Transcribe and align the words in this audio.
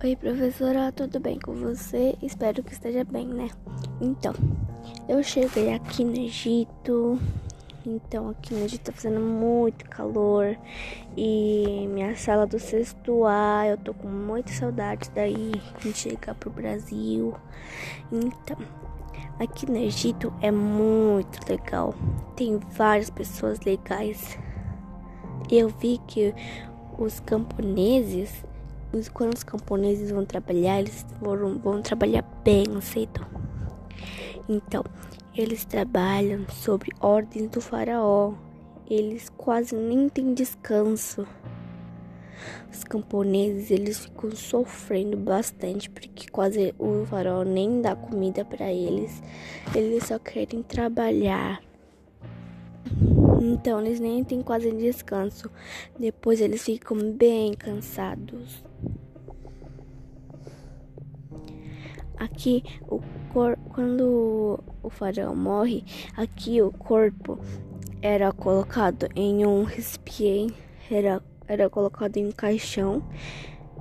Oi, 0.00 0.14
professora, 0.14 0.92
tudo 0.92 1.18
bem 1.18 1.40
com 1.40 1.54
você? 1.54 2.16
Espero 2.22 2.62
que 2.62 2.72
esteja 2.72 3.02
bem, 3.02 3.26
né? 3.26 3.48
Então, 4.00 4.32
eu 5.08 5.20
cheguei 5.24 5.74
aqui 5.74 6.04
no 6.04 6.14
Egito. 6.16 7.18
Então, 7.84 8.28
aqui 8.28 8.54
no 8.54 8.64
Egito 8.64 8.84
tá 8.84 8.92
fazendo 8.92 9.18
muito 9.18 9.84
calor. 9.90 10.56
E 11.16 11.88
minha 11.90 12.14
sala 12.14 12.46
do 12.46 12.60
sexto 12.60 13.24
A, 13.26 13.66
eu 13.66 13.76
tô 13.76 13.92
com 13.92 14.06
muita 14.06 14.52
saudade 14.52 15.10
daí 15.12 15.50
de 15.80 15.92
chegar 15.92 16.36
pro 16.36 16.48
Brasil. 16.48 17.34
Então, 18.12 18.56
aqui 19.40 19.68
no 19.68 19.78
Egito 19.78 20.32
é 20.40 20.52
muito 20.52 21.40
legal. 21.50 21.92
Tem 22.36 22.56
várias 22.70 23.10
pessoas 23.10 23.58
legais. 23.62 24.38
Eu 25.50 25.68
vi 25.68 26.00
que 26.06 26.32
os 26.96 27.18
camponeses 27.18 28.44
quando 29.12 29.34
os 29.34 29.42
camponeses 29.42 30.10
vão 30.10 30.24
trabalhar, 30.24 30.80
eles 30.80 31.04
vão, 31.20 31.58
vão 31.58 31.82
trabalhar 31.82 32.22
bem 32.42 32.64
cedo. 32.80 33.26
Então, 34.48 34.82
eles 35.36 35.64
trabalham 35.64 36.48
sobre 36.48 36.90
ordens 37.00 37.50
do 37.50 37.60
faraó. 37.60 38.32
Eles 38.88 39.28
quase 39.36 39.76
nem 39.76 40.08
têm 40.08 40.32
descanso. 40.32 41.26
Os 42.72 42.82
camponeses, 42.84 43.70
eles 43.70 43.98
ficam 43.98 44.30
sofrendo 44.30 45.16
bastante 45.16 45.90
porque 45.90 46.28
quase 46.30 46.74
o 46.78 47.04
faraó 47.04 47.44
nem 47.44 47.82
dá 47.82 47.94
comida 47.94 48.44
para 48.44 48.72
eles. 48.72 49.22
Eles 49.74 50.04
só 50.04 50.18
querem 50.18 50.62
trabalhar. 50.62 51.67
Então, 53.40 53.80
eles 53.80 54.00
nem 54.00 54.24
têm 54.24 54.42
quase 54.42 54.70
descanso. 54.72 55.50
Depois 55.98 56.40
eles 56.40 56.64
ficam 56.64 57.12
bem 57.12 57.54
cansados. 57.54 58.64
Aqui, 62.16 62.64
o 62.88 63.00
cor... 63.32 63.56
quando 63.72 64.58
o 64.82 64.90
faraó 64.90 65.34
morre, 65.34 65.84
aqui 66.16 66.60
o 66.60 66.72
corpo 66.72 67.38
era 68.02 68.32
colocado 68.32 69.08
em 69.14 69.46
um 69.46 69.62
recipiente, 69.62 70.54
era, 70.90 71.22
era 71.46 71.70
colocado 71.70 72.16
em 72.16 72.26
um 72.26 72.32
caixão. 72.32 73.04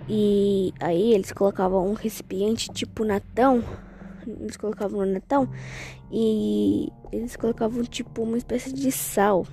E 0.08 0.72
aí 0.80 1.14
eles 1.14 1.32
colocavam 1.32 1.88
um 1.88 1.94
recipiente 1.94 2.70
tipo 2.70 3.04
natão 3.04 3.64
eles 4.28 4.58
colocavam 4.58 5.06
no 5.06 5.14
Natal 5.14 5.48
e 6.12 6.92
eles 7.12 7.36
colocavam 7.36 7.84
tipo 7.84 8.24
uma 8.24 8.38
espécie 8.38 8.74
de 8.74 8.92
sal. 8.92 9.46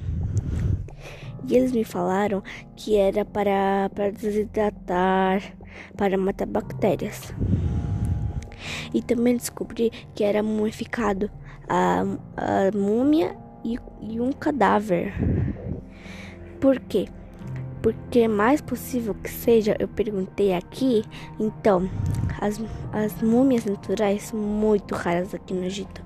E 1.47 1.57
eles 1.57 1.73
me 1.73 1.85
falaram 1.85 2.43
que 2.75 2.97
era 2.97 3.25
para, 3.25 3.91
para 3.95 4.11
desidratar, 4.11 5.43
para 5.97 6.17
matar 6.17 6.47
bactérias. 6.47 7.35
E 8.95 9.03
também 9.03 9.37
descobri 9.37 9.91
que 10.15 10.25
era 10.25 10.43
mumificado 10.43 11.31
a, 11.69 12.03
a 12.37 12.77
múmia 12.77 13.37
e, 13.63 13.79
e 14.01 14.21
um 14.21 14.33
cadáver. 14.33 15.13
Por 16.61 16.81
quê? 16.81 17.09
Porque 17.85 18.21
é 18.21 18.29
mais 18.29 18.63
possível 18.63 19.13
que 19.13 19.29
seja, 19.29 19.77
eu 19.79 19.87
perguntei 19.87 20.55
aqui, 20.55 21.05
então, 21.39 21.87
as, 22.41 22.59
as 22.91 23.21
múmias 23.21 23.67
naturais 23.67 24.23
são 24.23 24.41
muito 24.41 24.95
raras 24.95 25.35
aqui 25.35 25.53
no 25.53 25.67
Egito. 25.67 26.03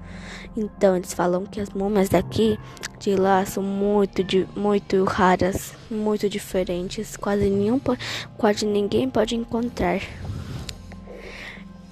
Então, 0.56 0.96
eles 0.96 1.14
falam 1.14 1.46
que 1.46 1.60
as 1.60 1.70
múmias 1.70 2.08
daqui, 2.08 2.58
de 2.98 3.14
lá, 3.14 3.46
são 3.46 3.62
muito, 3.62 4.24
muito 4.56 5.04
raras, 5.04 5.72
muito 5.88 6.28
diferentes. 6.28 7.16
Quase, 7.16 7.48
nenhum, 7.48 7.80
quase 8.36 8.66
ninguém 8.66 9.08
pode 9.08 9.36
encontrar. 9.36 10.00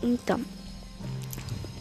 Então, 0.02 0.40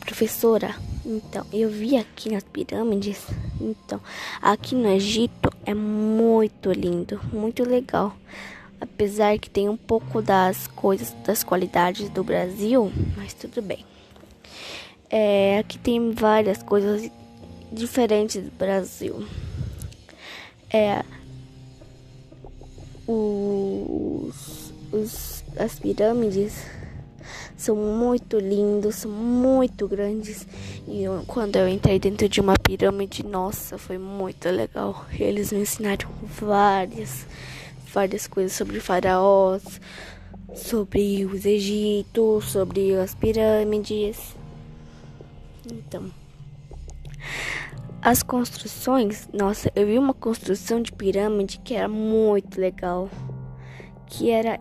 professora, 0.02 0.76
então, 1.06 1.46
eu 1.54 1.70
vi 1.70 1.96
aqui 1.96 2.32
nas 2.32 2.44
pirâmides. 2.44 3.28
Então, 3.62 4.02
aqui 4.42 4.74
no 4.74 4.90
Egito 4.90 5.52
é 5.64 5.74
muito 5.74 6.72
lindo, 6.72 7.22
muito 7.32 7.64
legal. 7.64 8.16
Apesar 8.82 9.38
que 9.38 9.50
tem 9.50 9.70
um 9.70 9.78
pouco 9.78 10.20
das 10.22 10.66
coisas, 10.68 11.14
das 11.24 11.44
qualidades 11.44 12.10
do 12.10 12.24
Brasil, 12.24 12.92
mas 13.16 13.34
tudo 13.36 13.62
bem. 13.62 13.86
É, 15.08 15.60
aqui 15.60 15.78
tem 15.78 16.12
várias 16.12 16.64
coisas 16.64 17.12
diferentes 17.72 18.44
do 18.44 18.52
Brasil. 18.52 19.24
É, 20.74 21.04
os, 23.08 24.74
os, 24.92 25.44
as 25.58 25.78
pirâmides 25.78 26.66
são 27.58 27.76
muito 27.76 28.38
lindos, 28.38 28.96
são 28.96 29.12
muito 29.12 29.88
grandes. 29.88 30.48
E 30.88 31.04
eu, 31.04 31.24
quando 31.26 31.56
eu 31.56 31.68
entrei 31.68 32.00
dentro 32.00 32.28
de 32.28 32.42
uma 32.42 32.56
pirâmide, 32.58 33.26
nossa, 33.26 33.78
foi 33.78 33.98
muito 33.98 34.50
legal. 34.50 35.06
Eles 35.18 35.52
me 35.52 35.60
ensinaram 35.60 36.10
várias, 36.40 37.26
várias 37.94 38.28
coisas 38.28 38.54
sobre 38.54 38.80
faraós, 38.80 39.80
sobre 40.54 41.26
os 41.26 41.46
Egitos, 41.46 42.46
sobre 42.46 42.96
as 42.96 43.16
pirâmides. 43.16 44.36
Então, 45.72 46.12
as 48.02 48.22
construções, 48.22 49.28
nossa, 49.34 49.72
eu 49.76 49.88
vi 49.88 49.98
uma 49.98 50.14
construção 50.14 50.80
de 50.82 50.92
pirâmide 50.92 51.60
que 51.64 51.74
era 51.74 51.88
muito 51.88 52.62
legal, 52.62 53.10
que 54.06 54.30
era 54.30 54.60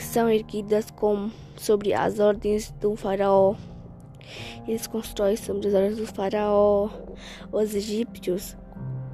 que 0.00 0.06
são 0.06 0.30
erguidas 0.30 0.90
com 0.90 1.30
sobre 1.58 1.92
as 1.92 2.18
ordens 2.18 2.70
do 2.80 2.96
faraó. 2.96 3.54
Eles 4.66 4.86
constroem 4.86 5.36
sobre 5.36 5.68
as 5.68 5.74
ordens 5.74 5.98
do 5.98 6.06
faraó. 6.06 6.88
Os 7.52 7.74
egípcios, 7.74 8.56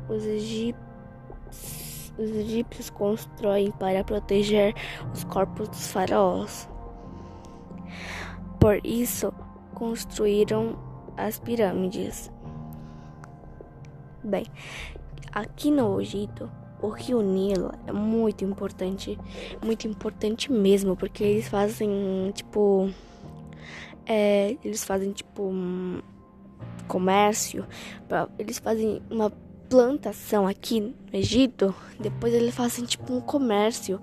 os 0.08 0.24
egípcios 0.24 0.86
os 2.16 2.30
egípcios 2.30 2.88
constroem 2.88 3.70
para 3.72 4.02
proteger 4.02 4.74
os 5.12 5.24
corpos 5.24 5.68
dos 5.68 5.88
faraós. 5.88 6.68
Por 8.58 8.80
isso, 8.86 9.34
construíram 9.74 10.78
as 11.16 11.38
pirâmides. 11.38 12.30
Bem, 14.24 14.46
aqui 15.30 15.70
no 15.70 16.00
Egito, 16.00 16.50
o 16.80 16.88
rio 16.88 17.22
Nilo 17.22 17.72
é 17.86 17.92
muito 17.92 18.44
importante, 18.44 19.18
muito 19.64 19.86
importante 19.86 20.52
mesmo, 20.52 20.96
porque 20.96 21.24
eles 21.24 21.48
fazem 21.48 22.30
tipo, 22.34 22.90
é, 24.04 24.56
eles 24.64 24.84
fazem 24.84 25.12
tipo 25.12 25.42
um 25.42 26.00
comércio, 26.86 27.66
pra, 28.08 28.28
eles 28.38 28.58
fazem 28.58 29.02
uma 29.10 29.30
plantação 29.68 30.46
aqui 30.46 30.80
no 30.80 30.94
Egito, 31.12 31.74
depois 31.98 32.32
eles 32.32 32.54
fazem 32.54 32.84
tipo 32.84 33.12
um 33.12 33.20
comércio, 33.20 34.00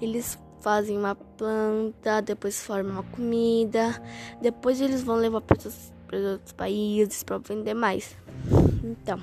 eles 0.00 0.38
fazem 0.60 0.96
uma 0.96 1.14
planta, 1.14 2.22
depois 2.22 2.64
formam 2.64 2.94
uma 2.94 3.02
comida, 3.02 4.02
depois 4.40 4.80
eles 4.80 5.02
vão 5.02 5.16
levar 5.16 5.42
para 5.42 5.54
outros, 5.56 5.92
outros 6.10 6.52
países 6.52 7.22
para 7.22 7.38
vender 7.38 7.74
mais. 7.74 8.16
Então, 8.82 9.18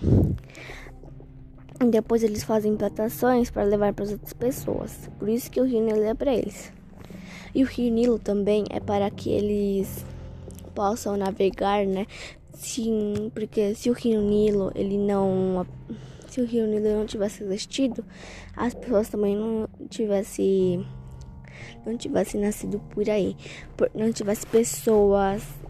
depois 1.89 2.23
eles 2.23 2.43
fazem 2.43 2.75
plantações 2.75 3.49
para 3.49 3.63
levar 3.63 3.93
para 3.93 4.05
as 4.05 4.11
outras 4.11 4.33
pessoas. 4.33 5.09
Por 5.17 5.29
isso 5.29 5.49
que 5.49 5.59
o 5.59 5.65
rio 5.65 5.81
Nilo 5.81 6.03
é 6.03 6.13
para 6.13 6.33
eles. 6.33 6.71
E 7.53 7.63
o 7.63 7.65
rio 7.67 7.91
Nilo 7.91 8.19
também 8.19 8.65
é 8.69 8.79
para 8.79 9.09
que 9.09 9.29
eles 9.29 10.05
possam 10.73 11.17
navegar, 11.17 11.85
né? 11.85 12.05
Sim, 12.53 13.31
porque 13.33 13.73
se 13.75 13.89
o 13.89 13.93
rio 13.93 14.21
Nilo 14.21 14.71
ele 14.75 14.97
não 14.97 15.65
se 16.27 16.39
o 16.39 16.45
rio 16.45 16.65
Nilo 16.65 16.97
não 16.97 17.05
tivesse 17.05 17.43
existido, 17.43 18.05
as 18.55 18.73
pessoas 18.73 19.09
também 19.09 19.35
não 19.35 19.67
tivessem 19.89 20.85
não 21.85 21.97
tivesse 21.97 22.37
nascido 22.37 22.79
por 22.91 23.09
aí, 23.09 23.35
não 23.93 24.11
tivesse 24.11 24.45
pessoas. 24.47 25.60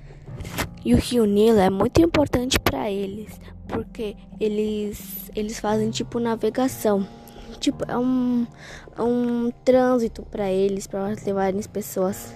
E 0.84 0.94
o 0.94 0.98
rio 0.98 1.26
Nilo 1.26 1.60
é 1.60 1.70
muito 1.70 2.02
importante 2.02 2.60
para 2.60 2.90
eles, 2.90 3.40
porque 3.68 4.16
eles 4.40 5.30
eles 5.36 5.60
fazem 5.60 5.90
tipo 5.92 6.20
navegação. 6.20 7.08
Tipo, 7.60 7.86
é 7.88 7.96
um, 7.96 8.48
é 8.98 9.02
um 9.04 9.52
trânsito 9.64 10.24
para 10.24 10.50
eles, 10.50 10.88
para 10.88 11.14
levarem 11.24 11.60
as 11.60 11.68
pessoas. 11.68 12.34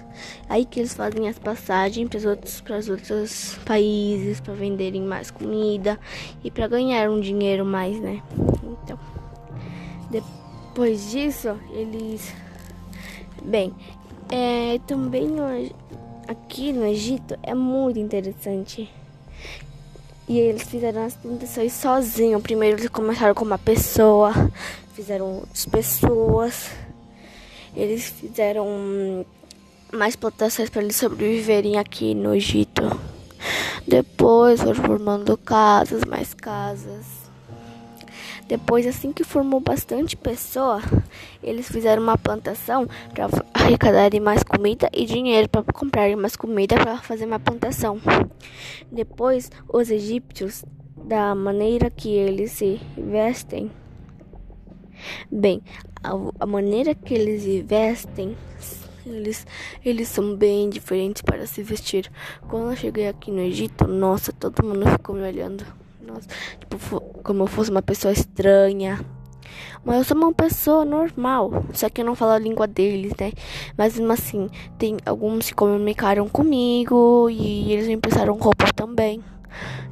Aí 0.48 0.64
que 0.64 0.78
eles 0.78 0.94
fazem 0.94 1.28
as 1.28 1.36
passagens 1.36 2.08
para 2.08 2.18
os 2.18 2.24
outros, 2.24 2.62
os 2.78 2.88
outros 2.88 3.58
países, 3.64 4.40
para 4.40 4.54
venderem 4.54 5.02
mais 5.02 5.30
comida 5.32 5.98
e 6.44 6.50
para 6.50 6.68
ganhar 6.68 7.10
um 7.10 7.20
dinheiro 7.20 7.64
mais, 7.64 8.00
né? 8.00 8.22
Então, 8.62 8.96
depois 10.10 11.10
disso, 11.10 11.58
eles. 11.72 12.32
Bem, 13.42 13.74
é, 14.30 14.78
também 14.86 15.40
aqui 16.28 16.72
no 16.72 16.84
Egito 16.86 17.38
é 17.42 17.54
muito 17.54 17.98
interessante 17.98 18.90
e 20.28 20.38
eles 20.38 20.62
fizeram 20.62 21.04
as 21.04 21.14
tentações 21.14 21.72
sozinhos. 21.72 22.42
Primeiro 22.42 22.78
eles 22.78 22.88
começaram 22.88 23.34
com 23.34 23.44
uma 23.44 23.58
pessoa, 23.58 24.32
fizeram 24.92 25.36
outras 25.36 25.66
pessoas. 25.66 26.70
Eles 27.74 28.08
fizeram 28.08 29.24
mais 29.92 30.16
plantações 30.16 30.70
para 30.70 30.82
eles 30.82 30.96
sobreviverem 30.96 31.78
aqui 31.78 32.14
no 32.14 32.34
Egito. 32.34 32.82
Depois 33.86 34.60
foram 34.60 34.74
formando 34.74 35.36
casas, 35.36 36.02
mais 36.04 36.34
casas. 36.34 37.25
Depois, 38.48 38.86
assim 38.86 39.12
que 39.12 39.24
formou 39.24 39.60
bastante 39.60 40.16
pessoa, 40.16 40.80
eles 41.42 41.68
fizeram 41.68 42.02
uma 42.02 42.16
plantação 42.16 42.86
para 43.12 43.28
arrecadarem 43.52 44.20
mais 44.20 44.42
comida 44.42 44.88
e 44.92 45.04
dinheiro 45.04 45.48
para 45.48 45.64
comprarem 45.72 46.14
mais 46.14 46.36
comida 46.36 46.76
para 46.76 46.98
fazer 46.98 47.26
uma 47.26 47.40
plantação. 47.40 48.00
Depois, 48.90 49.50
os 49.68 49.90
egípcios, 49.90 50.64
da 50.96 51.34
maneira 51.34 51.90
que 51.90 52.08
eles 52.08 52.52
se 52.52 52.80
vestem, 52.96 53.70
bem, 55.30 55.62
a, 56.02 56.12
a 56.40 56.46
maneira 56.46 56.94
que 56.94 57.14
eles 57.14 57.42
se 57.42 57.62
vestem 57.62 58.36
eles, 59.06 59.46
eles 59.84 60.08
são 60.08 60.34
bem 60.34 60.68
diferentes 60.68 61.22
para 61.22 61.46
se 61.46 61.62
vestir. 61.62 62.10
Quando 62.48 62.70
eu 62.70 62.76
cheguei 62.76 63.08
aqui 63.08 63.30
no 63.30 63.40
Egito, 63.40 63.86
nossa, 63.86 64.32
todo 64.32 64.64
mundo 64.66 64.88
ficou 64.90 65.14
me 65.14 65.22
olhando. 65.22 65.64
Tipo, 66.60 67.00
como 67.22 67.42
eu 67.42 67.46
fosse 67.46 67.70
uma 67.70 67.82
pessoa 67.82 68.12
estranha. 68.12 69.00
Mas 69.84 69.98
eu 69.98 70.04
sou 70.04 70.16
uma 70.16 70.32
pessoa 70.32 70.84
normal, 70.84 71.64
só 71.72 71.88
que 71.88 72.00
eu 72.00 72.04
não 72.04 72.16
falo 72.16 72.32
a 72.32 72.38
língua 72.38 72.66
deles, 72.66 73.12
né? 73.20 73.32
Mas 73.78 73.96
mesmo 73.96 74.12
assim, 74.12 74.48
tem 74.76 74.96
alguns 75.06 75.46
que 75.48 75.54
comunicaram 75.54 76.28
comigo 76.28 77.30
e 77.30 77.72
eles 77.72 77.86
me 77.86 77.94
emprestaram 77.94 78.34
roupa 78.34 78.72
também. 78.74 79.22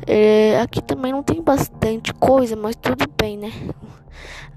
É, 0.07 0.61
aqui 0.61 0.83
também 0.83 1.13
não 1.13 1.23
tem 1.23 1.41
bastante 1.41 2.13
coisa, 2.15 2.57
mas 2.57 2.75
tudo 2.77 3.07
bem, 3.17 3.39
né? 3.39 3.53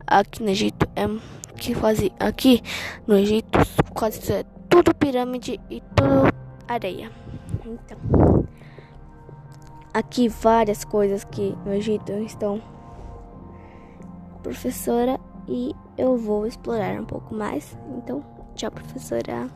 Aqui 0.06 0.42
no 0.42 0.50
Egito 0.50 0.88
é 0.95 1.07
que 1.56 1.75
quase 1.75 2.12
aqui 2.19 2.62
no 3.06 3.15
Egito 3.18 3.59
quase 3.94 4.31
é 4.31 4.44
tudo 4.69 4.94
pirâmide 4.94 5.59
e 5.69 5.81
tudo 5.95 6.33
areia. 6.68 7.12
Então, 7.65 8.27
aqui 9.98 10.28
várias 10.28 10.86
coisas 10.86 11.24
que 11.24 11.58
no 11.66 11.74
Egito 11.74 12.12
estão 12.12 12.62
professora 14.44 15.20
e 15.48 15.74
eu 15.98 16.16
vou 16.16 16.46
explorar 16.46 17.00
um 17.02 17.06
pouco 17.06 17.34
mais. 17.34 17.78
Então, 17.98 18.24
tchau, 18.56 18.72
professora. 18.72 19.50